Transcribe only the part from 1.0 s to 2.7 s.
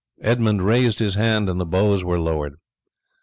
hand and the bows were lowered.